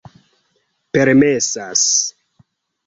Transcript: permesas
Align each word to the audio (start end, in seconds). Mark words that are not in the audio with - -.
permesas 0.91 2.15